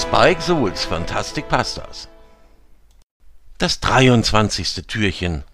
[0.00, 2.08] Spike Souls Fantastic Pastas.
[3.58, 4.86] Das 23.
[4.86, 5.44] Türchen.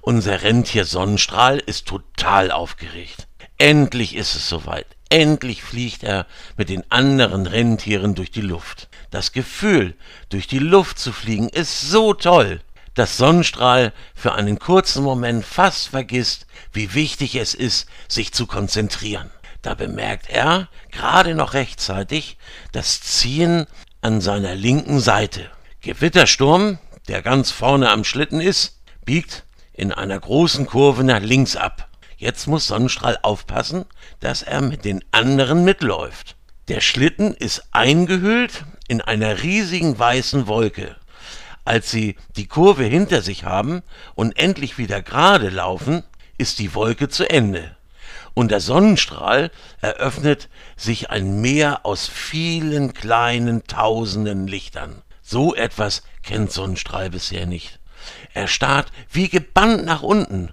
[0.00, 3.26] Unser Rentier Sonnenstrahl ist total aufgeregt.
[3.58, 4.86] Endlich ist es soweit.
[5.08, 6.26] Endlich fliegt er
[6.56, 8.88] mit den anderen Rentieren durch die Luft.
[9.10, 9.96] Das Gefühl,
[10.28, 12.60] durch die Luft zu fliegen, ist so toll,
[12.94, 19.30] dass Sonnenstrahl für einen kurzen Moment fast vergisst, wie wichtig es ist, sich zu konzentrieren.
[19.62, 22.38] Da bemerkt er, gerade noch rechtzeitig,
[22.72, 23.66] das Ziehen
[24.02, 25.50] an seiner linken Seite.
[25.82, 31.88] Gewittersturm, der ganz vorne am Schlitten ist, biegt in einer großen Kurve nach links ab.
[32.16, 33.84] Jetzt muss Sonnenstrahl aufpassen,
[34.20, 36.36] dass er mit den anderen mitläuft.
[36.68, 40.96] Der Schlitten ist eingehüllt in einer riesigen weißen Wolke.
[41.64, 43.82] Als sie die Kurve hinter sich haben
[44.14, 46.04] und endlich wieder gerade laufen,
[46.38, 47.76] ist die Wolke zu Ende
[48.34, 55.02] und der Sonnenstrahl eröffnet sich ein Meer aus vielen kleinen tausenden Lichtern.
[55.22, 57.78] So etwas kennt Sonnenstrahl bisher nicht.
[58.32, 60.52] Er starrt wie gebannt nach unten.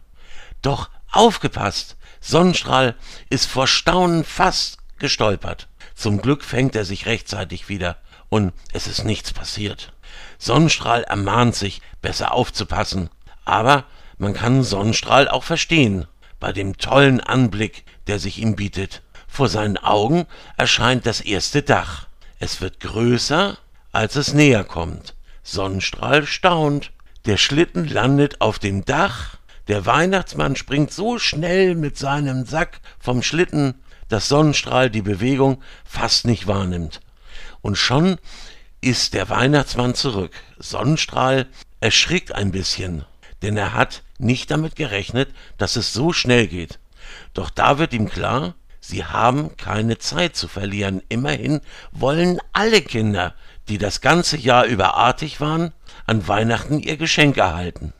[0.61, 2.95] Doch aufgepasst, Sonnenstrahl
[3.30, 5.67] ist vor Staunen fast gestolpert.
[5.95, 7.97] Zum Glück fängt er sich rechtzeitig wieder
[8.30, 9.94] und es ist nichts passiert.
[10.38, 13.09] Sonnenstrahl ermahnt sich, besser aufzupassen.
[13.45, 13.86] Aber
[14.17, 16.08] man kann Sonnenstrahl auch verstehen
[16.39, 19.02] bei dem tollen Anblick, der sich ihm bietet.
[19.27, 22.07] Vor seinen Augen erscheint das erste Dach.
[22.39, 23.57] Es wird größer,
[23.91, 25.16] als es näher kommt.
[25.44, 26.91] Sonnenstrahl staunt.
[27.25, 29.38] Der Schlitten landet auf dem Dach.
[29.67, 33.75] Der Weihnachtsmann springt so schnell mit seinem Sack vom Schlitten,
[34.07, 37.01] dass Sonnenstrahl die Bewegung fast nicht wahrnimmt.
[37.61, 38.17] Und schon
[38.79, 40.31] ist der Weihnachtsmann zurück.
[40.57, 41.47] Sonnenstrahl
[41.81, 43.05] erschrickt ein bisschen
[43.41, 46.79] denn er hat nicht damit gerechnet, dass es so schnell geht.
[47.33, 51.01] Doch da wird ihm klar, sie haben keine Zeit zu verlieren.
[51.09, 53.33] Immerhin wollen alle Kinder,
[53.67, 55.73] die das ganze Jahr über artig waren,
[56.05, 57.94] an Weihnachten ihr Geschenk erhalten.